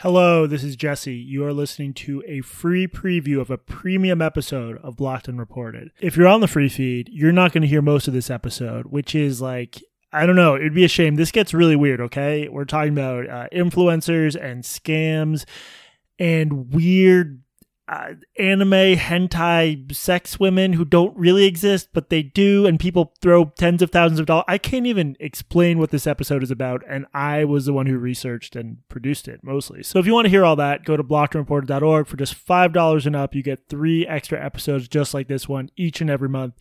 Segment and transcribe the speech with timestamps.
[0.00, 1.14] Hello, this is Jesse.
[1.14, 5.90] You are listening to a free preview of a premium episode of Blocked and Reported.
[6.02, 8.88] If you're on the free feed, you're not going to hear most of this episode,
[8.88, 9.82] which is like,
[10.12, 11.14] I don't know, it'd be a shame.
[11.14, 12.46] This gets really weird, okay?
[12.46, 15.46] We're talking about uh, influencers and scams
[16.18, 17.40] and weird
[17.88, 23.46] uh, anime hentai sex women who don't really exist, but they do, and people throw
[23.56, 24.44] tens of thousands of dollars.
[24.48, 27.98] I can't even explain what this episode is about, and I was the one who
[27.98, 29.82] researched and produced it mostly.
[29.82, 32.06] So if you want to hear all that, go to blockedandreported.org.
[32.06, 36.00] For just $5 and up, you get three extra episodes just like this one each
[36.00, 36.54] and every month.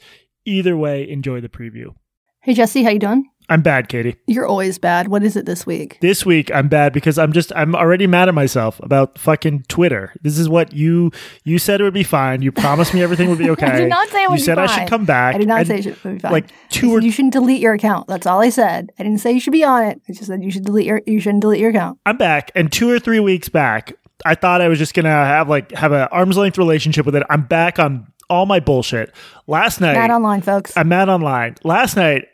[0.45, 1.95] Either way, enjoy the preview.
[2.41, 3.27] Hey Jesse, how you doing?
[3.49, 4.15] I'm bad, Katie.
[4.27, 5.07] You're always bad.
[5.07, 5.99] What is it this week?
[6.01, 10.13] This week I'm bad because I'm just I'm already mad at myself about fucking Twitter.
[10.21, 11.11] This is what you
[11.43, 12.41] you said it would be fine.
[12.41, 13.67] You promised me everything would be okay.
[13.67, 15.35] I did not say it would You be said I should come back.
[15.35, 16.31] I did not and, say it should be fine.
[16.31, 18.07] Like two or you shouldn't delete your account.
[18.07, 18.91] That's all I said.
[18.97, 20.01] I didn't say you should be on it.
[20.09, 21.99] I just said you should delete your you shouldn't delete your account.
[22.05, 23.93] I'm back, and two or three weeks back,
[24.25, 27.23] I thought I was just gonna have like have an arm's length relationship with it.
[27.29, 29.13] I'm back on all my bullshit.
[29.47, 30.75] Last night, Mad online, folks.
[30.75, 31.55] I'm mad online.
[31.63, 32.27] Last night,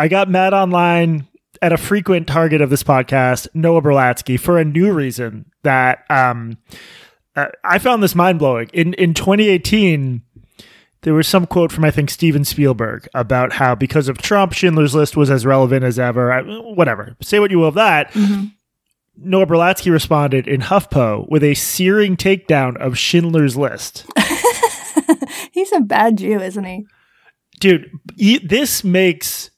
[0.00, 1.28] I got mad online
[1.60, 6.56] at a frequent target of this podcast, Noah Berlatsky, for a new reason that um,
[7.36, 8.70] uh, I found this mind blowing.
[8.72, 10.22] In in 2018,
[11.02, 14.94] there was some quote from I think Steven Spielberg about how because of Trump, Schindler's
[14.94, 16.32] List was as relevant as ever.
[16.32, 18.16] I, whatever, say what you will of that.
[19.18, 24.06] Noah Berlatsky responded in HuffPo with a searing takedown of Schindler's List.
[25.52, 26.86] He's a bad Jew, isn't he?
[27.58, 29.50] dude this makes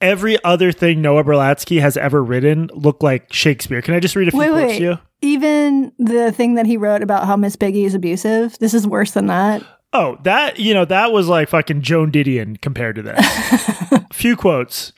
[0.00, 4.28] every other thing noah berlatsky has ever written look like shakespeare can i just read
[4.28, 4.78] a few Wait, quotes wait.
[4.78, 8.58] to you Even the thing that he wrote about how Miss Piggy is abusive.
[8.58, 9.62] This is worse than that.
[9.94, 14.92] oh that you know that was like fucking joan didion compared to this few quotes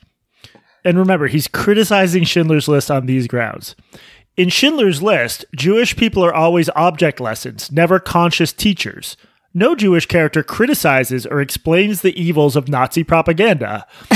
[0.83, 3.75] and remember he's criticizing schindler's list on these grounds
[4.35, 9.15] in schindler's list jewish people are always object lessons never conscious teachers
[9.59, 13.85] no jewish character criticizes or explains the evils of nazi propaganda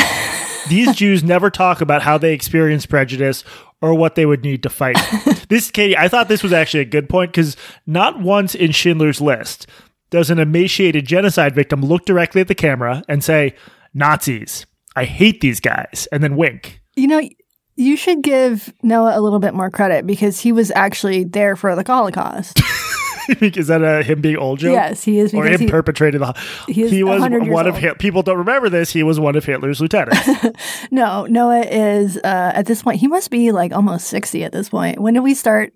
[0.70, 3.44] These Jews never talk about how they experience prejudice
[3.82, 4.98] or what they would need to fight.
[5.50, 9.20] this, Katie, I thought this was actually a good point because not once in Schindler's
[9.20, 9.68] List
[10.10, 13.56] does an emaciated genocide victim look directly at the camera and say,
[13.94, 14.66] Nazis,
[14.96, 16.82] I hate these guys, and then wink.
[16.96, 17.22] You know,
[17.76, 21.76] you should give Noah a little bit more credit because he was actually there for
[21.76, 22.62] the Holocaust.
[23.42, 24.74] is that a him being old joke?
[24.74, 26.34] yes, he is Or him he, perpetrated the.
[26.68, 27.78] he He was one of.
[27.78, 28.92] Hit- people don't remember this.
[28.94, 30.20] He was one of Hitler's lieutenants.
[30.92, 33.00] No, Noah is uh, at this point.
[33.00, 35.00] He must be like almost sixty at this point.
[35.00, 35.74] When did we start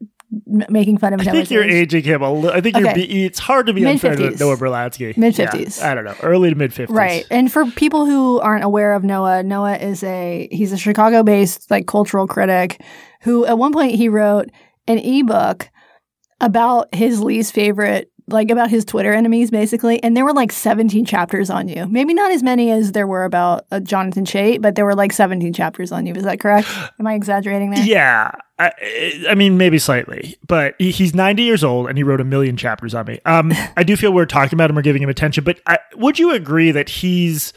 [0.47, 1.93] m- making fun of I think you're age?
[1.95, 2.51] aging him a little.
[2.55, 2.93] I think you're.
[2.93, 4.31] Be- it's hard to be unfair to.
[4.37, 5.15] Noah Berlatsky.
[5.17, 5.79] Mid-fifties.
[5.79, 6.95] Yeah, I don't know, early to mid fifties.
[6.95, 7.25] Right.
[7.31, 11.87] And for people who aren't aware of Noah, Noah is a he's a Chicago-based like
[11.87, 12.81] cultural critic
[13.21, 14.49] who at one point he wrote
[14.87, 15.69] an ebook
[16.41, 21.05] about his least favorite like about his Twitter enemies basically and there were like 17
[21.05, 21.87] chapters on you.
[21.87, 25.13] Maybe not as many as there were about uh, Jonathan Chait, but there were like
[25.13, 26.13] 17 chapters on you.
[26.13, 26.67] Is that correct?
[26.99, 27.83] Am I exaggerating there?
[27.85, 28.71] Yeah, I,
[29.29, 32.57] I mean maybe slightly, but he- he's 90 years old and he wrote a million
[32.57, 33.19] chapters on me.
[33.23, 36.19] Um, I do feel we're talking about him or giving him attention, but I, would
[36.19, 37.53] you agree that he's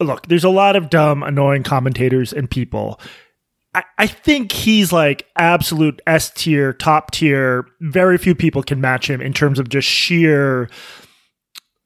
[0.00, 0.26] look?
[0.26, 3.00] There's a lot of dumb, annoying commentators and people.
[3.74, 7.66] I, think he's like absolute S tier, top tier.
[7.80, 10.68] Very few people can match him in terms of just sheer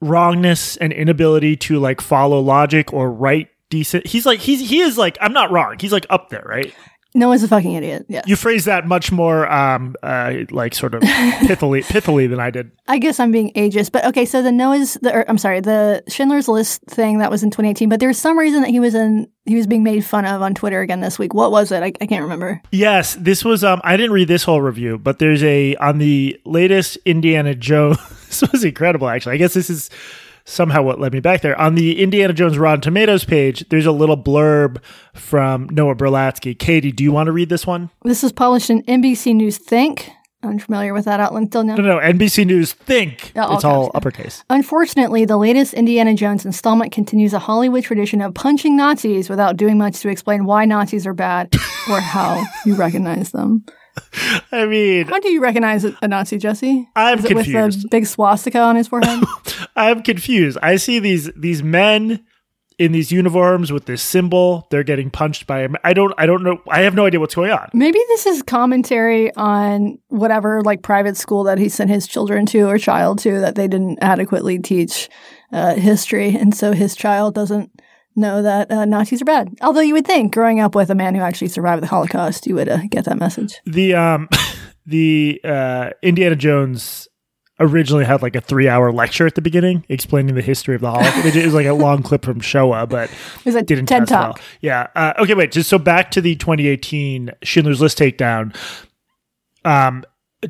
[0.01, 4.07] wrongness and inability to like follow logic or write decent.
[4.07, 5.77] He's like he's he is like I'm not wrong.
[5.81, 6.75] He's like up there, right?
[7.15, 8.07] Noah's a fucking idiot.
[8.09, 8.23] Yeah.
[8.27, 12.71] You phrase that much more um uh like sort of pithily pithily than I did.
[12.87, 14.25] I guess I'm being ageist, but okay.
[14.25, 17.89] So the Noah's, the, or, I'm sorry, the Schindler's List thing that was in 2018,
[17.89, 20.43] but there was some reason that he was in, he was being made fun of
[20.43, 21.35] on Twitter again this week.
[21.35, 21.83] What was it?
[21.83, 22.61] I, I can't remember.
[22.71, 26.39] Yes, this was um I didn't read this whole review, but there's a on the
[26.45, 27.99] latest Indiana Jones
[28.29, 29.35] this was incredible actually.
[29.35, 29.91] I guess this is
[30.49, 31.59] somehow what led me back there.
[31.61, 34.83] On the Indiana Jones Rotten Tomatoes page, there's a little blurb
[35.15, 36.59] from Noah Berlatsky.
[36.59, 37.91] Katie, do you want to read this one?
[38.05, 40.11] This was published in NBC News Think.
[40.45, 41.75] Unfamiliar with that outlet until now.
[41.75, 43.33] No, no, NBC News think.
[43.35, 44.45] Oh, all it's all uppercase.
[44.49, 49.79] Unfortunately, the latest Indiana Jones installment continues a Hollywood tradition of punching Nazis without doing
[49.79, 51.53] much to explain why Nazis are bad
[51.91, 53.65] or how you recognize them.
[54.53, 56.89] I mean, How do you recognize a Nazi, Jesse?
[56.97, 57.83] I'm it with confused.
[57.85, 59.23] the big swastika on his forehead?
[59.77, 60.59] I'm confused.
[60.63, 62.25] I see these these men
[62.79, 64.67] in these uniforms with this symbol.
[64.71, 65.69] They're getting punched by.
[65.85, 66.15] I don't.
[66.17, 66.61] I don't know.
[66.69, 67.69] I have no idea what's going on.
[67.75, 72.69] Maybe this is commentary on whatever like private school that he sent his children to
[72.69, 75.09] or child to that they didn't adequately teach
[75.53, 77.71] uh, history, and so his child doesn't
[78.19, 79.55] know that uh, Nazis are bad.
[79.63, 82.55] Although you would think, growing up with a man who actually survived the Holocaust, you
[82.55, 83.55] would uh, get that message.
[83.65, 84.29] The um,
[84.87, 87.09] the uh, Indiana Jones
[87.61, 90.91] originally had like a three hour lecture at the beginning explaining the history of the
[90.91, 91.35] Holocaust.
[91.37, 94.13] it was like a long clip from Shoah, but It was a didn't TED test
[94.13, 94.35] well.
[94.35, 94.43] Talk.
[94.61, 94.87] Yeah.
[94.95, 95.53] Uh, okay, wait.
[95.53, 98.55] Just so back to the 2018 Schindler's List takedown.
[99.65, 100.05] Um,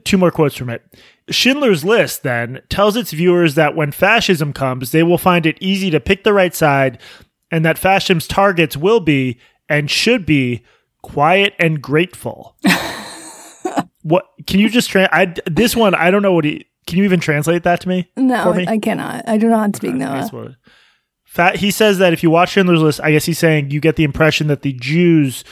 [0.05, 0.83] two more quotes from it.
[1.31, 5.91] Schindler's List then tells its viewers that when fascism comes, they will find it easy
[5.91, 6.99] to pick the right side,
[7.51, 10.65] and that fascism's targets will be and should be
[11.03, 12.57] quiet and grateful.
[14.03, 17.05] what can you just tra- I this one I don't know what he can you
[17.05, 18.11] even translate that to me?
[18.17, 18.67] No, me?
[18.67, 19.29] I cannot.
[19.29, 20.31] I do not speak I Noah.
[20.33, 20.55] we'll-
[21.25, 23.97] Fat, he says that if you watch Schindler's List, I guess he's saying you get
[23.97, 25.45] the impression that the Jews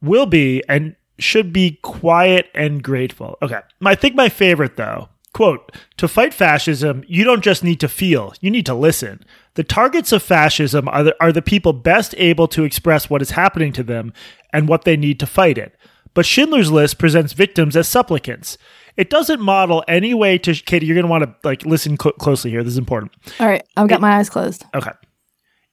[0.00, 3.36] will be and should be quiet and grateful.
[3.42, 3.60] Okay.
[3.84, 8.32] I think my favorite, though, quote, to fight fascism, you don't just need to feel,
[8.40, 9.22] you need to listen.
[9.54, 13.32] The targets of fascism are the, are the people best able to express what is
[13.32, 14.12] happening to them
[14.52, 15.76] and what they need to fight it.
[16.14, 18.58] But Schindler's List presents victims as supplicants.
[18.96, 20.86] It doesn't model any way to Katie.
[20.86, 22.62] You're going to want to like listen cl- closely here.
[22.62, 23.12] This is important.
[23.38, 24.64] All right, I've got my eyes closed.
[24.74, 24.90] Okay.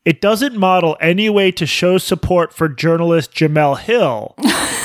[0.08, 4.36] It doesn't model any way to show support for journalist Jemele Hill,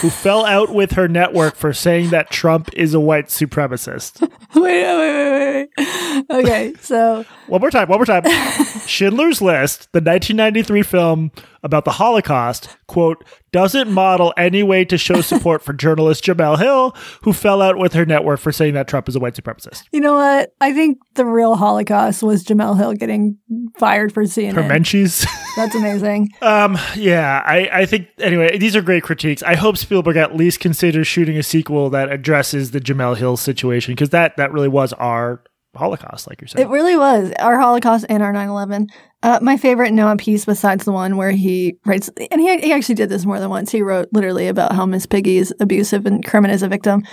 [0.01, 4.21] who fell out with her network for saying that Trump is a white supremacist.
[4.57, 6.25] wait, wait, wait, wait.
[6.29, 8.25] Okay, so One more time, one more time.
[8.89, 11.31] Schindler's List, the 1993 film
[11.63, 16.97] about the Holocaust, quote, doesn't model any way to show support for journalist Jemele Hill,
[17.23, 19.85] who fell out with her network for saying that Trump is a white supremacist.
[19.93, 20.53] you know what?
[20.61, 23.39] I think the real Holocaust was Jemele Hill getting
[23.79, 24.55] fired for CNN.
[24.55, 25.27] Her menchies.
[25.57, 26.31] That's amazing.
[26.41, 29.43] Um, yeah, I, I think anyway, these are great critiques.
[29.43, 33.93] I hope Spielberg at least considers shooting a sequel that addresses the Jemele Hill situation
[33.93, 35.43] because that that really was our
[35.77, 36.67] Holocaust, like you're saying.
[36.67, 38.89] It really was our Holocaust and our 9 11.
[39.23, 42.97] Uh, my favorite Noah piece, besides the one where he writes, and he, he actually
[42.97, 43.71] did this more than once.
[43.71, 47.05] He wrote literally about how Miss Piggy is abusive and Kermit is a victim.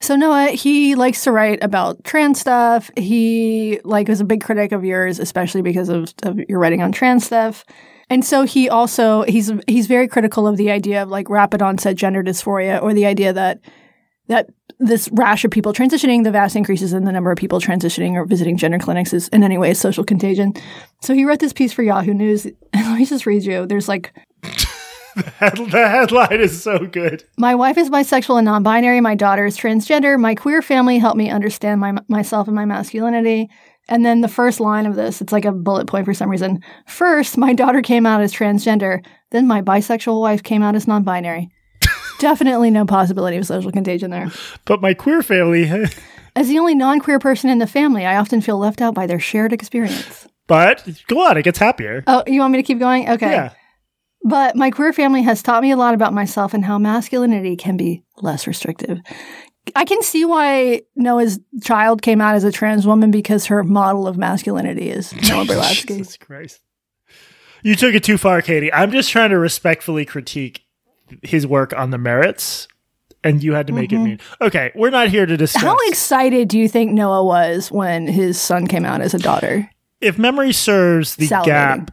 [0.00, 2.90] So Noah, he likes to write about trans stuff.
[2.96, 6.92] He like was a big critic of yours, especially because of, of your writing on
[6.92, 7.64] trans stuff.
[8.08, 11.96] And so he also he's he's very critical of the idea of like rapid onset
[11.96, 13.60] gender dysphoria or the idea that
[14.28, 14.48] that
[14.78, 18.24] this rash of people transitioning, the vast increases in the number of people transitioning or
[18.24, 20.52] visiting gender clinics is in any way a social contagion.
[21.02, 22.44] So he wrote this piece for Yahoo News.
[22.46, 23.66] And let me just read you.
[23.66, 27.24] There's like, the headline is so good.
[27.36, 29.00] my wife is bisexual and non-binary.
[29.00, 30.18] My daughter is transgender.
[30.18, 33.48] My queer family helped me understand my, myself and my masculinity.
[33.88, 36.62] And then the first line of this, it's like a bullet point for some reason.
[36.86, 39.04] First, my daughter came out as transgender.
[39.30, 41.48] Then my bisexual wife came out as non-binary.
[42.18, 44.30] Definitely no possibility of social contagion there.
[44.64, 45.68] But my queer family,
[46.36, 49.06] As the only non queer person in the family, I often feel left out by
[49.06, 50.28] their shared experience.
[50.46, 52.04] but go on, it gets happier.
[52.06, 53.08] Oh, you want me to keep going?
[53.08, 53.32] Okay.
[53.32, 53.52] Yeah.
[54.22, 57.76] But my queer family has taught me a lot about myself and how masculinity can
[57.76, 58.98] be less restrictive.
[59.76, 64.06] I can see why Noah's child came out as a trans woman because her model
[64.06, 65.62] of masculinity is Noah.
[65.72, 66.60] Jesus Christ.
[67.62, 68.72] You took it too far, Katie.
[68.72, 70.62] I'm just trying to respectfully critique
[71.22, 72.68] his work on the merits,
[73.24, 74.20] and you had to make it mean.
[74.40, 75.62] Okay, we're not here to discuss.
[75.62, 75.68] Mm-hmm.
[75.70, 79.70] How excited do you think Noah was when his son came out as a daughter?
[80.00, 81.44] if memory serves, the Salivating.
[81.44, 81.90] gap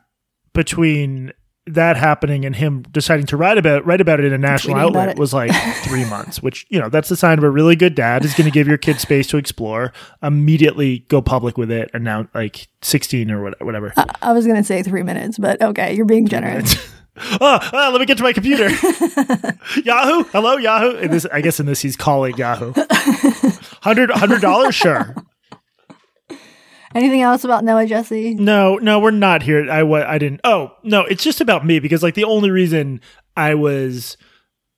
[0.54, 1.34] between
[1.68, 5.18] that happening and him deciding to write about write about it in a national outlet
[5.18, 5.52] was like
[5.84, 8.46] three months, which you know that's the sign of a really good dad is going
[8.46, 9.92] to give your kid space to explore.
[10.22, 13.94] Immediately go public with it, and now like sixteen or what- whatever.
[14.22, 16.76] I was going to say three minutes, but okay, you're being generous.
[17.42, 18.70] oh, oh, let me get to my computer.
[19.84, 20.98] Yahoo, hello Yahoo.
[20.98, 22.74] In this, I guess in this he's calling Yahoo.
[23.82, 25.16] Hundred hundred dollars, sure.
[26.96, 28.34] Anything else about Noah Jesse?
[28.36, 29.70] No, no, we're not here.
[29.70, 30.40] I wa- I didn't.
[30.46, 33.02] Oh, no, it's just about me because like the only reason
[33.36, 34.16] I was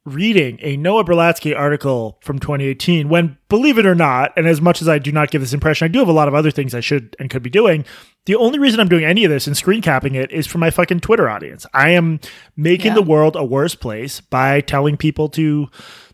[0.05, 4.81] reading a Noah Berlatsky article from 2018 when believe it or not, and as much
[4.81, 6.73] as I do not give this impression, I do have a lot of other things
[6.73, 7.83] I should and could be doing.
[8.25, 10.69] The only reason I'm doing any of this and screen capping it is for my
[10.71, 11.65] fucking Twitter audience.
[11.73, 12.19] I am
[12.55, 12.95] making Yeah.
[12.95, 15.67] the world a worse place by telling people to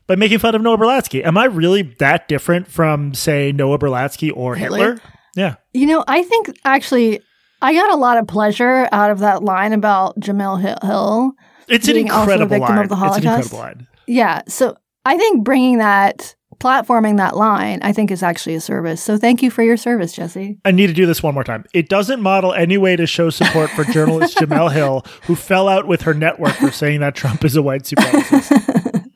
[0.06, 1.24] by making fun of Noah Berlatsky.
[1.26, 4.96] Am I really that different from say Noah Berlatsky or Hitler?
[4.96, 5.02] Hitler?
[5.36, 5.56] Yeah.
[5.74, 7.20] You know, I think actually
[7.62, 11.32] I got a lot of pleasure out of that line about Jemele Hill-.
[11.68, 12.84] It's an incredible victim line.
[12.84, 13.26] of the It's an Holocaust.
[13.26, 13.88] incredible line.
[14.08, 14.42] Yeah.
[14.48, 14.76] So
[15.06, 19.02] I think bringing that, platforming that line, I think is actually a service.
[19.02, 20.58] So thank you for your service, Jesse.
[20.66, 21.66] I need to do this one more time.
[21.74, 25.88] It doesn't model any way to show support for journalist Jemele Hill, who fell out
[25.88, 29.10] with her network for saying that Trump is a white supremacist.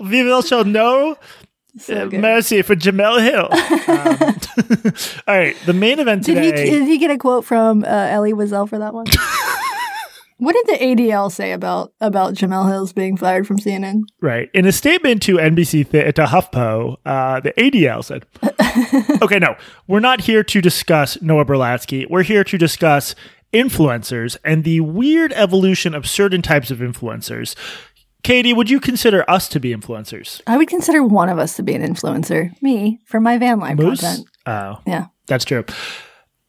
[0.00, 1.16] We will show no
[1.78, 3.48] So mercy for Jemele Hill.
[3.86, 4.92] Um,
[5.28, 6.70] all right, the main event Did he, today.
[6.70, 9.06] did he get a quote from uh, Elie Wiesel for that one?
[10.38, 14.02] What did the ADL say about about Jemele Hills being fired from CNN?
[14.20, 14.50] Right.
[14.52, 18.26] In a statement to NBC th- to HuffPo, uh, the ADL said,
[19.22, 19.56] "Okay, no,
[19.86, 22.04] we're not here to discuss Noah Berlatsky.
[22.10, 23.14] We're here to discuss
[23.54, 27.54] influencers and the weird evolution of certain types of influencers."
[28.26, 30.40] Katie, would you consider us to be influencers?
[30.48, 32.50] I would consider one of us to be an influencer.
[32.60, 34.00] Me for my van life Moose?
[34.00, 34.26] content.
[34.46, 35.06] Oh, Yeah.
[35.28, 35.64] that's true.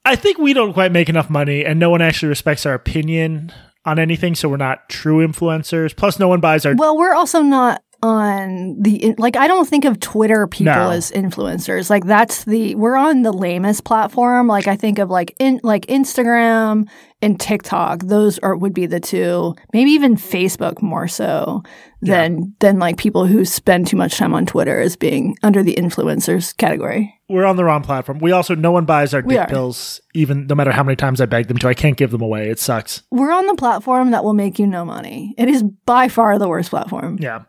[0.03, 3.51] I think we don't quite make enough money, and no one actually respects our opinion
[3.85, 5.95] on anything, so we're not true influencers.
[5.95, 6.73] Plus, no one buys our.
[6.75, 10.89] Well, we're also not on the like I don't think of Twitter people No.
[10.91, 11.89] as influencers.
[11.91, 14.47] Like that's the we're on the lamest platform.
[14.47, 16.87] Like I think of like in like Instagram
[17.21, 18.01] and TikTok.
[18.03, 19.55] Those are would be the two.
[19.73, 21.63] Maybe even Facebook more so
[22.01, 25.75] than than like people who spend too much time on Twitter as being under the
[25.75, 27.13] influencers category.
[27.27, 28.19] we're on the wrong platform.
[28.19, 29.47] We also no one buys our We dick are.
[29.47, 31.67] pills, even no matter how many times I beg them to.
[31.67, 32.49] I can't give them away.
[32.49, 33.01] It sucks.
[33.11, 35.33] We're on the platform that will make you no money.
[35.37, 37.17] It is by far the worst platform.
[37.19, 37.43] Yeah.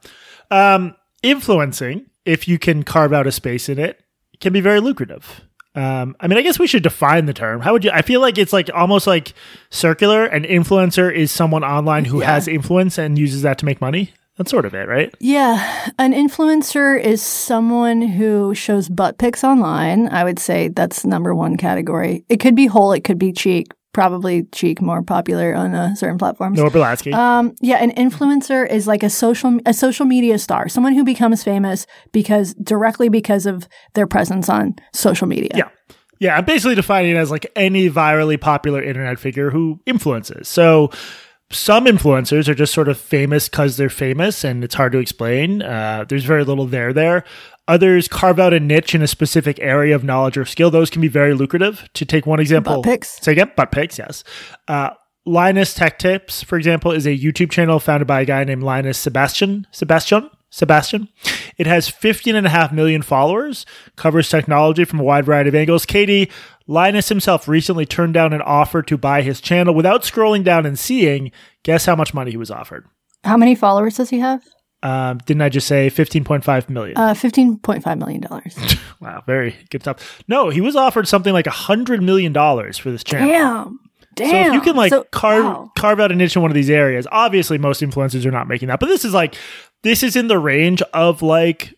[0.50, 4.00] Um, influencing, if you can carve out a space in it,
[4.40, 5.42] can be very lucrative.
[5.78, 7.60] Um, I mean, I guess we should define the term.
[7.60, 7.90] How would you?
[7.92, 9.32] I feel like it's like almost like
[9.70, 10.24] circular.
[10.26, 12.32] An influencer is someone online who Yeah.
[12.34, 14.12] has influence and uses that to make money.
[14.36, 15.12] That's sort of it, right?
[15.18, 20.08] Yeah, an influencer is someone who shows butt pics online.
[20.08, 22.24] I would say that's number one category.
[22.28, 23.66] It could be whole, it could be cheek.
[23.92, 26.58] Probably cheek more popular on uh, certain platforms.
[26.58, 27.12] Noah Berlatsky.
[27.12, 31.42] Um, yeah, an influencer is like a social a social media star, someone who becomes
[31.42, 35.50] famous because directly because of their presence on social media.
[35.54, 35.68] Yeah.
[36.20, 40.48] Yeah, I'm basically defining it as like any virally popular internet figure who influences.
[40.48, 40.90] So
[41.50, 45.62] some influencers are just sort of famous because they're famous and it's hard to explain.
[45.62, 47.24] Uh, there's very little there there.
[47.66, 50.70] Others carve out a niche in a specific area of knowledge or skill.
[50.70, 51.88] Those can be very lucrative.
[51.94, 53.20] To take one example, Butt pics.
[53.20, 54.24] Say again, butt pics, yes.
[54.66, 54.90] Uh,
[55.26, 58.96] Linus Tech Tips, for example, is a YouTube channel founded by a guy named Linus
[58.98, 59.66] Sebastian.
[59.70, 60.30] Sebastian?
[60.50, 61.08] Sebastian.
[61.56, 65.54] It has 15 and a half million followers, covers technology from a wide variety of
[65.54, 65.84] angles.
[65.84, 66.30] Katie,
[66.66, 70.78] Linus himself recently turned down an offer to buy his channel without scrolling down and
[70.78, 71.32] seeing.
[71.64, 72.86] Guess how much money he was offered?
[73.24, 74.42] How many followers does he have?
[74.82, 76.96] Um, didn't I just say 15.5 million?
[76.96, 78.56] Uh, fifteen point five million dollars.
[79.00, 80.22] wow, very good stuff.
[80.28, 83.28] No, he was offered something like a hundred million dollars for this channel.
[83.28, 83.80] Damn.
[84.14, 84.30] Damn.
[84.30, 85.72] So if you can like So- carve wow.
[85.76, 88.68] carve out a niche in one of these areas, obviously most influencers are not making
[88.68, 89.34] that, but this is like
[89.82, 91.74] this is in the range of like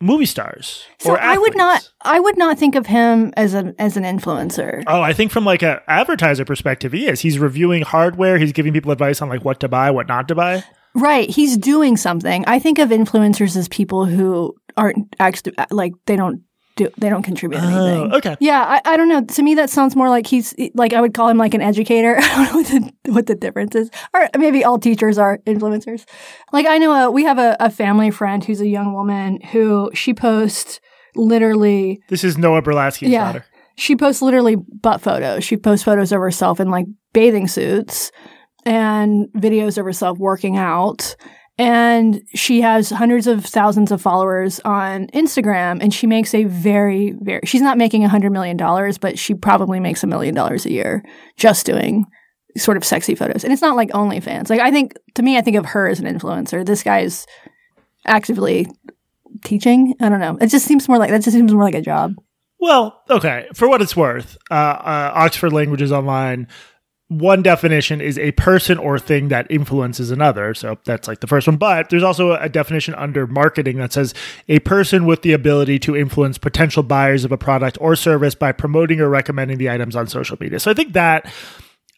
[0.00, 0.84] movie stars.
[0.98, 1.88] So or I would not.
[2.02, 4.82] I would not think of him as an as an influencer.
[4.86, 7.20] Oh, I think from like a advertiser perspective, he is.
[7.20, 8.38] He's reviewing hardware.
[8.38, 10.64] He's giving people advice on like what to buy, what not to buy.
[10.94, 12.44] Right, he's doing something.
[12.48, 16.42] I think of influencers as people who aren't actually like they don't
[16.80, 18.12] do they don't contribute oh, anything.
[18.12, 18.36] Oh, okay.
[18.40, 19.22] Yeah, I, I don't know.
[19.22, 22.16] To me, that sounds more like he's like I would call him like an educator.
[22.20, 26.06] I don't know what the, what the difference is, or maybe all teachers are influencers.
[26.52, 29.90] Like I know a, we have a, a family friend who's a young woman who
[29.94, 30.80] she posts
[31.14, 33.32] literally This is Noah Berlatsky's Yeah.
[33.32, 33.44] daughter.
[33.76, 35.44] she posts literally butt photos.
[35.44, 38.10] She posts photos of herself in like bathing suits
[38.64, 41.16] and videos of herself working out.
[41.60, 47.14] And she has hundreds of thousands of followers on Instagram and she makes a very,
[47.20, 50.64] very, she's not making a hundred million dollars, but she probably makes a million dollars
[50.64, 51.04] a year
[51.36, 52.06] just doing
[52.56, 53.44] sort of sexy photos.
[53.44, 54.48] And it's not like OnlyFans.
[54.48, 56.64] Like I think, to me, I think of her as an influencer.
[56.64, 57.26] This guy is
[58.06, 58.66] actively
[59.44, 59.94] teaching.
[60.00, 60.38] I don't know.
[60.40, 62.14] It just seems more like, that just seems more like a job.
[62.58, 63.48] Well, okay.
[63.52, 66.48] For what it's worth, uh, uh, Oxford Languages Online,
[67.10, 70.54] one definition is a person or thing that influences another.
[70.54, 71.56] So that's like the first one.
[71.56, 74.14] But there's also a definition under marketing that says
[74.48, 78.52] a person with the ability to influence potential buyers of a product or service by
[78.52, 80.60] promoting or recommending the items on social media.
[80.60, 81.26] So I think that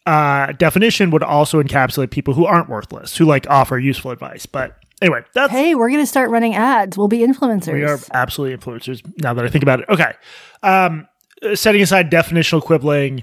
[0.07, 4.47] uh, definition would also encapsulate people who aren't worthless, who like offer useful advice.
[4.47, 6.97] But anyway, that's Hey, we're going to start running ads.
[6.97, 7.73] We'll be influencers.
[7.73, 9.89] we are absolutely influencers now that I think about it.
[9.89, 10.13] Okay.
[10.63, 11.07] Um,
[11.53, 13.21] setting aside definitional quibbling,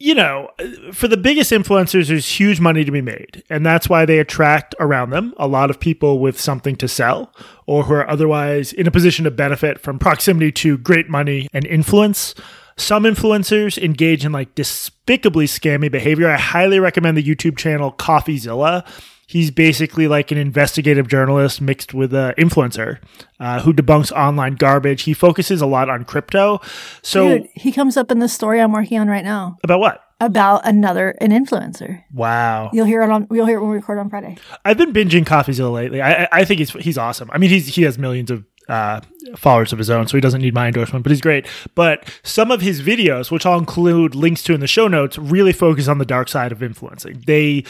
[0.00, 3.44] you know, uh, for the biggest influencers, there's huge money to be made.
[3.50, 7.32] And that's why they attract around them a lot of people with something to sell
[7.66, 11.66] or who are otherwise in a position to benefit from proximity to great money and
[11.66, 12.34] influence.
[12.78, 16.30] Some influencers engage in like despicably scammy behavior.
[16.30, 18.86] I highly recommend the YouTube channel CoffeeZilla.
[19.30, 22.98] He's basically like an investigative journalist mixed with an influencer
[23.38, 25.02] uh, who debunks online garbage.
[25.02, 26.60] He focuses a lot on crypto.
[27.00, 30.02] So Dude, he comes up in the story I'm working on right now about what?
[30.20, 32.02] about another an influencer.
[32.12, 32.70] Wow.
[32.72, 34.36] You'll hear it on you'll hear it when we record on Friday.
[34.64, 36.02] I've been binging CoffeeZilla lately.
[36.02, 37.30] I, I think he's he's awesome.
[37.32, 39.00] I mean, he's he has millions of uh,
[39.36, 41.46] followers of his own, so he doesn't need my endorsement, but he's great.
[41.76, 45.52] But some of his videos, which I'll include links to in the show notes, really
[45.52, 47.22] focus on the dark side of influencing.
[47.26, 47.64] They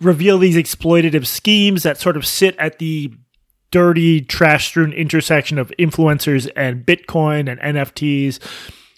[0.00, 3.12] reveal these exploitative schemes that sort of sit at the
[3.70, 8.38] dirty, trash strewn intersection of influencers and Bitcoin and NFTs.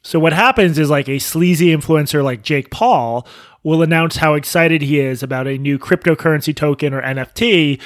[0.03, 3.27] So what happens is like a sleazy influencer like Jake Paul
[3.63, 7.81] will announce how excited he is about a new cryptocurrency token or NFT.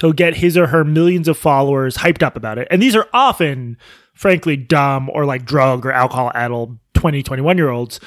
[0.00, 2.68] He'll get his or her millions of followers hyped up about it.
[2.70, 3.76] And these are often,
[4.14, 8.00] frankly, dumb or like drug or alcohol addled 20, 21 year olds.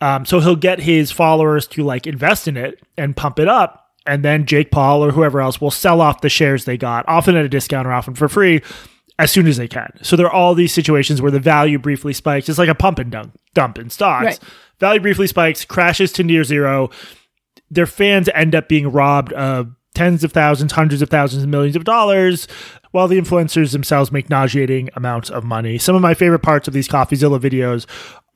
[0.00, 3.87] Um, so he'll get his followers to like invest in it and pump it up.
[4.08, 7.36] And then Jake Paul or whoever else will sell off the shares they got, often
[7.36, 8.62] at a discount or often for free,
[9.18, 9.92] as soon as they can.
[10.02, 12.48] So there are all these situations where the value briefly spikes.
[12.48, 14.24] It's like a pump and dump, dump in stocks.
[14.24, 14.40] Right.
[14.80, 16.90] Value briefly spikes, crashes to near zero.
[17.70, 21.84] Their fans end up being robbed of tens of thousands, hundreds of thousands, millions of
[21.84, 22.46] dollars,
[22.92, 25.76] while the influencers themselves make nauseating amounts of money.
[25.76, 27.86] Some of my favorite parts of these CoffeeZilla videos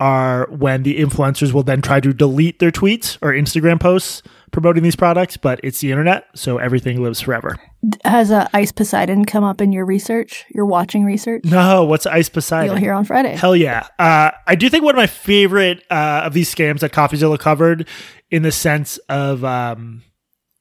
[0.01, 4.23] are when the influencers will then try to delete their tweets or Instagram posts
[4.53, 7.59] promoting these products, but it's the internet, so everything lives forever.
[8.05, 11.45] Has uh, Ice Poseidon come up in your research, your watching research?
[11.45, 12.67] No, what's Ice Poseidon?
[12.67, 13.35] You'll hear on Friday.
[13.35, 13.89] Hell yeah.
[13.99, 17.89] Uh, I do think one of my favorite uh, of these scams that CoffeeZilla covered
[18.31, 20.03] in the sense of um,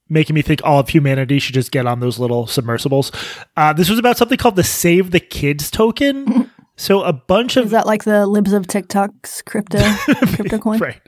[0.10, 3.12] making me think all of humanity should just get on those little submersibles.
[3.56, 6.50] Uh, this was about something called the Save the Kids token.
[6.76, 9.80] so a bunch of Is that like the libs of TikTok's crypto
[10.36, 10.80] crypto coin?
[10.80, 11.02] Right.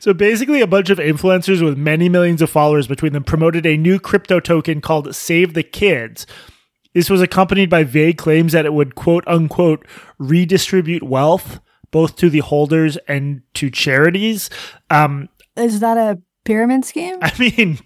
[0.00, 3.76] So basically, a bunch of influencers with many millions of followers between them promoted a
[3.76, 6.26] new crypto token called Save the Kids.
[6.94, 9.86] This was accompanied by vague claims that it would quote unquote
[10.18, 11.60] redistribute wealth
[11.90, 14.50] both to the holders and to charities.
[14.90, 17.18] Um, Is that a pyramid scheme?
[17.22, 17.78] I mean,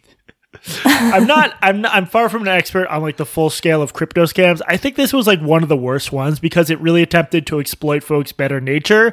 [0.85, 1.55] I'm not.
[1.61, 1.83] I'm.
[1.83, 4.63] Not, I'm far from an expert on like the full scale of crypto scams.
[4.67, 7.61] I think this was like one of the worst ones because it really attempted to
[7.61, 9.13] exploit folks' better nature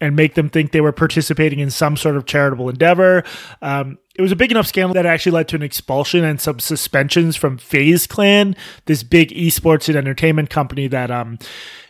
[0.00, 3.24] and make them think they were participating in some sort of charitable endeavor.
[3.62, 6.58] Um, it was a big enough scandal that actually led to an expulsion and some
[6.58, 11.38] suspensions from FaZe Clan, this big esports and entertainment company that um,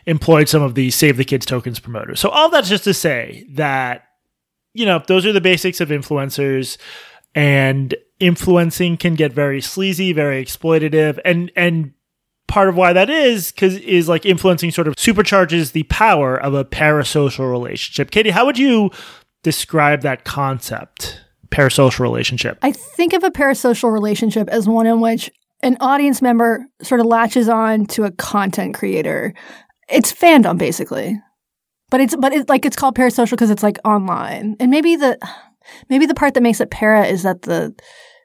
[0.05, 2.19] employed some of the Save the Kids tokens promoters.
[2.19, 4.03] So all that's just to say that
[4.73, 6.77] you know those are the basics of influencers
[7.33, 11.93] and influencing can get very sleazy very exploitative and and
[12.47, 16.53] part of why that is because is like influencing sort of supercharges the power of
[16.53, 18.89] a parasocial relationship katie how would you
[19.43, 25.29] describe that concept parasocial relationship I think of a parasocial relationship as one in which
[25.61, 29.33] an audience member sort of latches on to a content creator.
[29.89, 31.19] It's fandom basically.
[31.89, 34.55] But it's but it's like it's called parasocial because it's like online.
[34.59, 35.17] And maybe the
[35.89, 37.73] maybe the part that makes it para is that the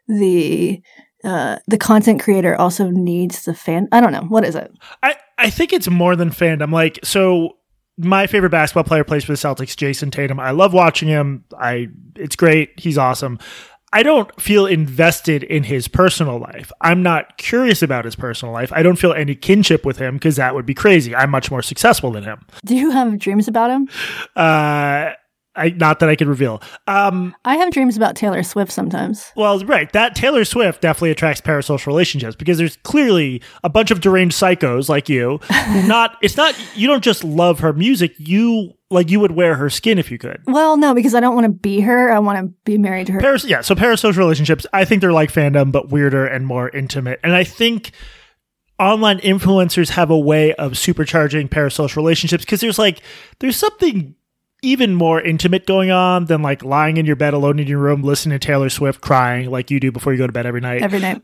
[0.08, 0.82] the
[1.24, 3.88] uh, the content creator also needs the fan.
[3.92, 4.72] I don't know what is it.
[5.02, 6.72] I, I think it's more than fandom.
[6.72, 7.56] Like, so
[7.98, 10.40] my favorite basketball player plays for the Celtics, Jayson Tatum.
[10.40, 11.44] I love watching him.
[11.58, 12.78] I it's great.
[12.78, 13.38] He's awesome.
[13.94, 16.72] I don't feel invested in his personal life.
[16.80, 18.72] I'm not curious about his personal life.
[18.72, 21.14] I don't feel any kinship with him because that would be crazy.
[21.14, 22.46] I'm much more successful than him.
[22.64, 23.88] Do you have dreams about him?
[24.34, 25.10] Uh,
[25.54, 26.62] I not that I could reveal.
[26.86, 29.30] Um, I have dreams about Taylor Swift sometimes.
[29.36, 29.92] Well, right.
[29.92, 34.88] That Taylor Swift definitely attracts parasocial relationships because there's clearly a bunch of deranged psychos
[34.88, 35.40] like you.
[35.50, 38.14] not it's not you don't just love her music.
[38.18, 40.40] You like you would wear her skin if you could.
[40.46, 42.10] Well, no, because I don't want to be her.
[42.10, 43.20] I want to be married to her.
[43.20, 43.60] Paras- yeah.
[43.60, 44.66] So parasocial relationships.
[44.72, 47.20] I think they're like fandom, but weirder and more intimate.
[47.22, 47.92] And I think
[48.78, 53.02] online influencers have a way of supercharging parasocial relationships because there's like
[53.38, 54.14] there's something
[54.62, 58.02] even more intimate going on than like lying in your bed alone in your room
[58.02, 60.82] listening to Taylor Swift crying like you do before you go to bed every night.
[60.82, 61.20] Every night.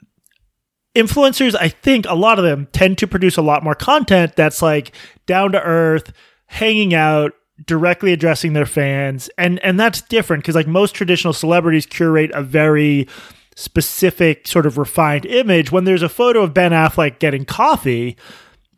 [0.95, 4.61] Influencers, I think a lot of them tend to produce a lot more content that's
[4.61, 4.93] like
[5.27, 6.13] down to earth,
[6.47, 7.33] hanging out,
[7.65, 9.31] directly addressing their fans.
[9.39, 13.07] And and that's different because like most traditional celebrities curate a very
[13.55, 18.17] specific sort of refined image when there's a photo of Ben Affleck getting coffee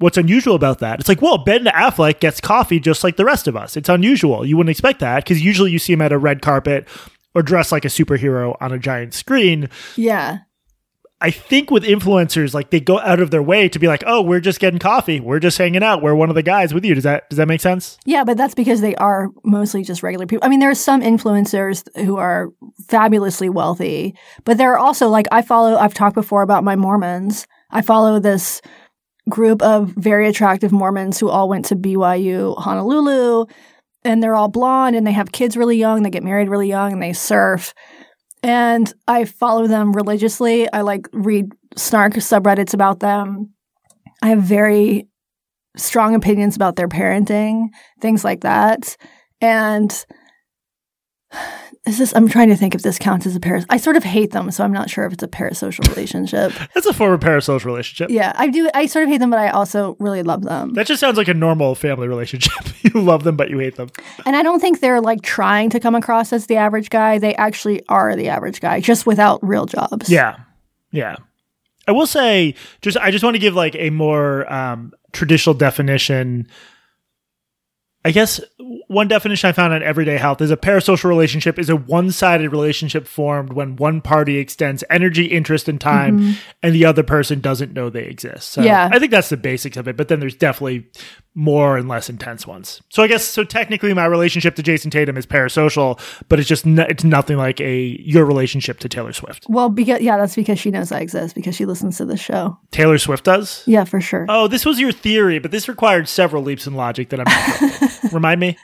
[0.01, 0.99] what's unusual about that?
[0.99, 3.77] It's like, well, Ben Affleck gets coffee just like the rest of us.
[3.77, 4.45] It's unusual.
[4.45, 6.89] You wouldn't expect that because usually you see him at a red carpet
[7.35, 9.69] or dressed like a superhero on a giant screen.
[9.97, 10.39] Yeah.
[11.23, 14.23] I think with influencers, like they go out of their way to be like, "Oh,
[14.23, 15.21] we're just getting coffee.
[15.21, 16.01] We're just hanging out.
[16.03, 17.99] We're one of the guys with you." Does that does that make sense?
[18.07, 20.47] Yeah, but that's because they are mostly just regular people.
[20.47, 22.49] I mean, there are some influencers who are
[22.89, 25.77] fabulously wealthy, but there are also like I follow.
[25.77, 27.47] I've talked before about my Mormons.
[27.71, 28.63] I follow this
[29.31, 33.47] group of very attractive Mormons who all went to BYU Honolulu,
[34.05, 36.03] and they're all blonde and they have kids really young.
[36.03, 37.75] They get married really young and they surf.
[38.43, 40.71] And I follow them religiously.
[40.73, 43.55] I like read snark subreddits about them.
[44.23, 45.09] I have very
[45.77, 47.69] strong opinions about their parenting,
[48.01, 48.97] things like that.
[49.41, 50.05] And
[51.87, 54.05] is this I'm trying to think if this counts as a paras I sort of
[54.05, 56.53] hate them, so I'm not sure if it's a parasocial relationship.
[56.75, 58.11] That's a form of parasocial relationship.
[58.11, 60.75] yeah, I do I sort of hate them, but I also really love them.
[60.75, 62.53] That just sounds like a normal family relationship.
[62.83, 63.91] you love them, but you hate them.
[64.27, 67.19] And I don't think they're like trying to come across as the average guy.
[67.19, 70.11] They actually are the average guy, just without real jobs.
[70.11, 70.37] Yeah.
[70.93, 71.17] Yeah.
[71.89, 76.47] I will say, just I just want to give like a more um, traditional definition.
[78.05, 78.41] I guess
[78.91, 83.07] one definition I found on Everyday Health is a parasocial relationship is a one-sided relationship
[83.07, 86.33] formed when one party extends energy, interest, and time, mm-hmm.
[86.61, 88.51] and the other person doesn't know they exist.
[88.51, 88.89] So Yeah.
[88.91, 89.97] I think that's the basics of it.
[89.97, 90.89] But then there's definitely
[91.35, 92.83] more and less intense ones.
[92.89, 93.45] So I guess so.
[93.45, 97.61] Technically, my relationship to Jayson Tatum is parasocial, but it's just no, it's nothing like
[97.61, 99.47] a your relationship to Taylor Swift.
[99.49, 102.59] Well, because yeah, that's because she knows I exist because she listens to the show.
[102.73, 103.63] Taylor Swift does.
[103.67, 104.27] Yeah, for sure.
[104.29, 107.91] Oh, this was your theory, but this required several leaps in logic that I'm not.
[108.13, 108.57] Remind me?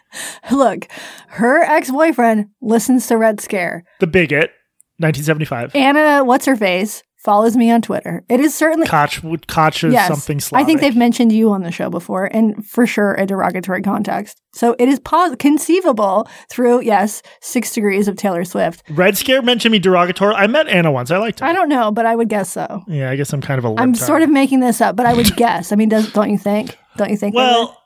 [0.50, 0.88] Look,
[1.28, 3.84] her ex-boyfriend listens to Red Scare.
[4.00, 4.50] The Bigot,
[4.98, 5.76] 1975.
[5.76, 8.24] Anna, what's her face, follows me on Twitter.
[8.28, 10.06] It is certainly Koch, Koch is yes.
[10.06, 13.82] something I think they've mentioned you on the show before, and for sure a derogatory
[13.82, 14.40] context.
[14.54, 18.84] So it is pos- conceivable through yes, six degrees of Taylor Swift.
[18.90, 20.36] Red Scare mentioned me derogatory.
[20.36, 21.10] I met Anna once.
[21.10, 21.46] I liked her.
[21.46, 22.84] I don't know, but I would guess so.
[22.86, 25.12] yeah, I guess I'm kind of a I'm sort of making this up, but I
[25.12, 25.72] would guess.
[25.72, 26.78] I mean, does don't you think?
[26.96, 27.34] Don't you think?
[27.34, 27.76] Well,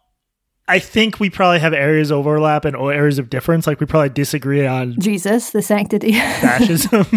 [0.70, 3.66] I think we probably have areas of overlap and areas of difference.
[3.66, 7.02] Like we probably disagree on Jesus, the sanctity, fascism.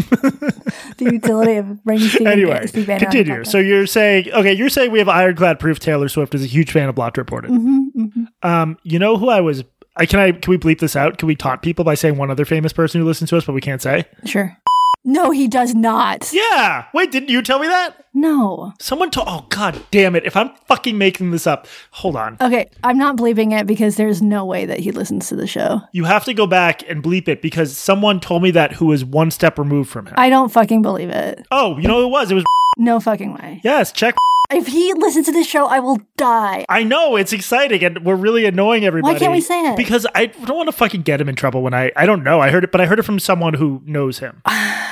[0.98, 3.46] the utility of bringing anyway, Steve Bannon on the continue.
[3.46, 6.72] So you're saying, okay, you're saying we have ironclad proof Taylor Swift is a huge
[6.72, 7.52] fan of Blocked Reported.
[7.52, 9.64] Mm-hmm, Um, you know who I was?
[9.96, 11.20] I can I can we bleep this out?
[11.20, 13.54] Can we taunt people by saying one other famous person who listens to us, but
[13.54, 14.06] we can't say?
[14.26, 14.58] sure.
[15.06, 16.32] No, he does not.
[16.32, 16.86] Yeah.
[16.94, 18.06] Wait, didn't you tell me that?
[18.14, 18.74] No.
[18.80, 19.28] Someone told.
[19.30, 20.26] Oh God damn it!
[20.26, 22.38] If I'm fucking making this up, hold on.
[22.40, 25.82] Okay, I'm not believing it because there's no way that he listens to the show.
[25.92, 29.04] You have to go back and bleep it because someone told me that who was
[29.04, 30.14] one step removed from him.
[30.18, 31.46] I don't fucking believe it.
[31.52, 32.32] oh, you know who it was?
[32.32, 32.46] It was
[32.78, 33.62] No fucking way.
[33.64, 33.92] yes.
[33.92, 34.16] Check.
[34.52, 36.66] If he listens to this show, I will die.
[36.70, 39.14] I know it's exciting and we're really annoying everybody.
[39.14, 39.78] Why can't we say it?
[39.78, 42.40] Because I don't want to fucking get him in trouble when I I don't know.
[42.40, 44.42] I heard it, but I heard it from someone who knows him.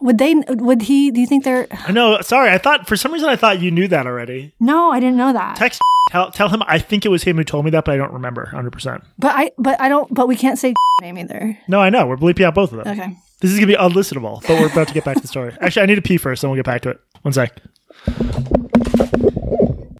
[0.00, 0.34] Would they?
[0.48, 1.10] Would he?
[1.10, 1.66] Do you think they're?
[1.70, 2.20] I know.
[2.22, 4.52] Sorry, I thought for some reason I thought you knew that already.
[4.58, 5.56] No, I didn't know that.
[5.56, 7.96] Text tell tell him I think it was him who told me that, but I
[7.96, 8.70] don't remember 100.
[8.72, 9.50] percent But I.
[9.58, 10.12] But I don't.
[10.14, 11.58] But we can't say name either.
[11.68, 12.06] No, I know.
[12.06, 12.98] We're bleeping out both of them.
[12.98, 13.16] Okay.
[13.40, 15.54] This is gonna be unlistenable, but we're about to get back to the story.
[15.60, 17.00] Actually, I need to pee first, then we'll get back to it.
[17.22, 17.58] One sec.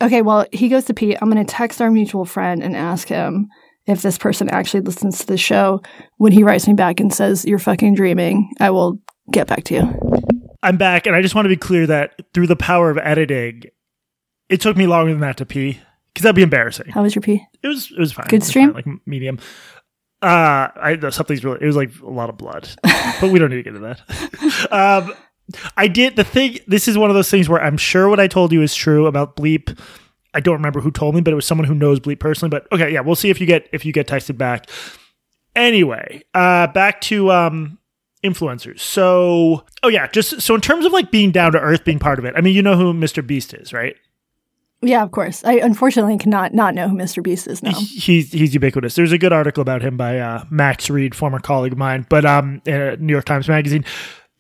[0.03, 0.23] Okay.
[0.23, 1.15] Well, he goes to pee.
[1.21, 3.51] I'm going to text our mutual friend and ask him
[3.87, 5.83] if this person actually listens to the show.
[6.17, 8.99] When he writes me back and says you're fucking dreaming, I will
[9.31, 10.01] get back to you.
[10.63, 13.63] I'm back, and I just want to be clear that through the power of editing,
[14.49, 15.81] it took me longer than that to pee
[16.13, 16.89] because that'd be embarrassing.
[16.91, 17.47] How was your pee?
[17.63, 18.27] It was it was fine.
[18.29, 18.75] Good was stream?
[18.75, 19.39] fine, like medium.
[20.23, 21.59] Uh, I something's really.
[21.63, 22.69] It was like a lot of blood,
[23.21, 24.73] but we don't need to get into that.
[24.73, 25.15] um,
[25.77, 26.59] I did the thing.
[26.67, 29.07] This is one of those things where I'm sure what I told you is true
[29.07, 29.79] about bleep.
[30.35, 32.51] I don't remember who told me, but it was someone who knows bleep personally.
[32.51, 34.69] But okay, yeah, we'll see if you get if you get texted back.
[35.57, 37.79] Anyway, uh, back to um
[38.25, 38.81] influencers.
[38.81, 42.19] So, oh yeah, just so in terms of like being down to earth, being part
[42.19, 42.35] of it.
[42.37, 43.27] I mean, you know who Mr.
[43.27, 43.97] Beast is, right?
[44.83, 45.45] Yeah, of course.
[45.45, 47.23] I unfortunately cannot not know who Mr.
[47.23, 47.73] Beast is now.
[47.73, 48.95] he's he's ubiquitous.
[48.95, 52.25] There's a good article about him by uh, Max Read, former colleague of mine, but
[52.25, 53.85] um, in New York Times Magazine.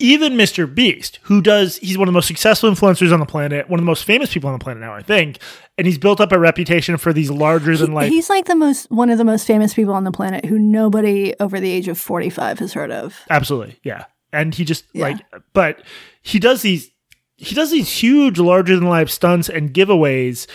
[0.00, 0.72] Even Mr.
[0.72, 3.82] Beast, who does, he's one of the most successful influencers on the planet, one of
[3.84, 5.38] the most famous people on the planet now, I think,
[5.78, 8.10] and he's built up a reputation for these larger than life.
[8.10, 11.34] He's like the most one of the most famous people on the planet who nobody
[11.38, 13.14] over the age of 45 has heard of.
[13.28, 14.06] Absolutely, yeah.
[14.32, 15.08] And he just Yeah.
[15.08, 15.18] like,
[15.52, 15.82] but
[16.22, 16.90] he does these,
[17.36, 20.46] he does these huge, larger than life stunts and giveaways,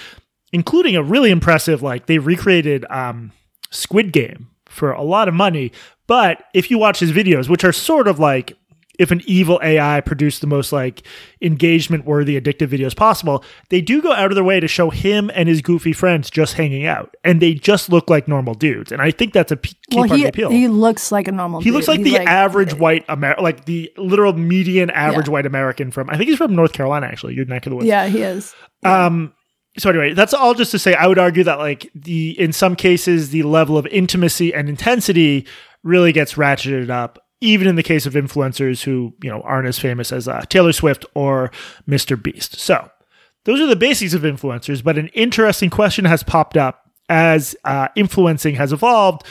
[0.53, 1.81] including a really impressive.
[1.83, 3.31] Like they recreated um,
[3.69, 5.71] Squid Game for a lot of money.
[6.07, 8.53] But if you watch his videos, which are sort of like
[8.99, 11.05] if an evil AI produced the most like
[11.41, 15.29] engagement worthy addictive videos possible, they do go out of their way to show him
[15.33, 18.91] and his goofy friends just hanging out, and they just look like normal dudes.
[18.91, 20.49] And I think that's a key well, part he of the appeal.
[20.51, 21.61] he looks like a normal.
[21.61, 25.33] He looks like He's the average white Amer, like the literal median average Yeah.
[25.33, 26.09] white American from.
[26.09, 27.33] I think he's from North Carolina, actually.
[27.35, 27.87] Your neck of the woods.
[27.87, 28.53] Yeah, he is.
[28.83, 29.33] Um.
[29.77, 30.93] So anyway, that's all just to say.
[30.93, 35.45] I would argue that like the in some cases the level of intimacy and intensity
[35.83, 39.79] really gets ratcheted up, even in the case of influencers who you know aren't as
[39.79, 41.51] famous as uh, Taylor Swift or
[41.87, 42.21] Mr.
[42.21, 42.57] Beast.
[42.57, 42.89] So
[43.45, 44.83] those are the basics of influencers.
[44.83, 49.23] But an interesting question has popped up as uh, influencing has evolved.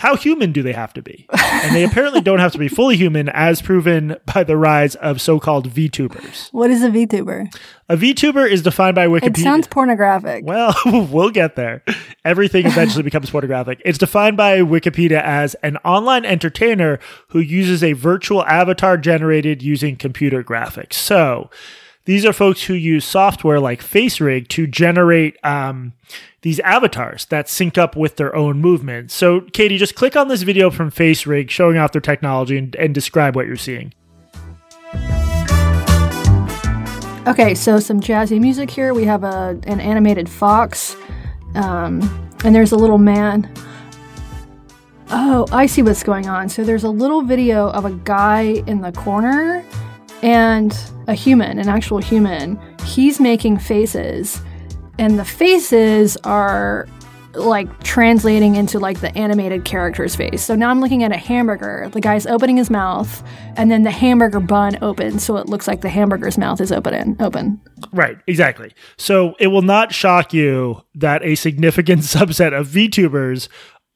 [0.00, 1.26] How human do they have to be?
[1.30, 5.20] And they apparently don't have to be fully human, as proven by the rise of
[5.20, 6.50] so called VTubers.
[6.54, 7.54] What is a VTuber?
[7.90, 9.40] A VTuber is defined by Wikipedia.
[9.40, 10.46] It sounds pornographic.
[10.46, 11.84] Well, we'll get there.
[12.24, 13.82] Everything eventually becomes pornographic.
[13.84, 19.96] It's defined by Wikipedia as an online entertainer who uses a virtual avatar generated using
[19.96, 20.94] computer graphics.
[20.94, 21.50] So,
[22.10, 25.92] these are folks who use software like FaceRig to generate um,
[26.42, 29.14] these avatars that sync up with their own movements.
[29.14, 32.92] So, Katie, just click on this video from FaceRig showing off their technology and, and
[32.92, 33.94] describe what you're seeing.
[37.28, 38.92] Okay, so some jazzy music here.
[38.92, 40.96] We have a an animated fox,
[41.54, 42.00] um,
[42.42, 43.48] and there's a little man.
[45.10, 46.48] Oh, I see what's going on.
[46.48, 49.64] So there's a little video of a guy in the corner
[50.22, 50.76] and
[51.08, 52.60] a human, an actual human.
[52.84, 54.40] He's making faces,
[54.98, 56.88] and the faces are
[57.34, 60.42] like translating into like the animated character's face.
[60.42, 61.88] So now I'm looking at a hamburger.
[61.92, 63.22] The guy's opening his mouth,
[63.56, 67.16] and then the hamburger bun opens, so it looks like the hamburger's mouth is open.
[67.20, 67.60] Open.
[67.92, 68.72] Right, exactly.
[68.96, 73.48] So it will not shock you that a significant subset of VTubers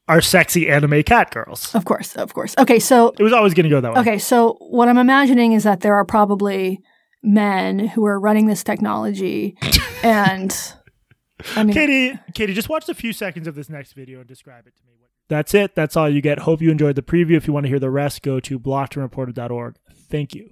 [0.09, 1.75] are sexy anime cat girls.
[1.75, 2.55] Of course, of course.
[2.59, 4.01] Okay, so It was always going to go that way.
[4.01, 6.81] okay, so what I'm imagining is that there are probably
[7.23, 9.57] men who are running this technology,
[10.03, 10.55] and
[11.57, 14.67] I mean, Katie, Katie, just watch a few seconds of this next video and describe
[14.67, 14.91] it to me.
[15.29, 15.75] That's it.
[15.75, 16.41] That's all you get.
[16.41, 17.37] Hope you enjoyed the preview.
[17.37, 19.77] If you want to hear the rest, go to blockedandreported.org.
[20.11, 20.51] Thank you.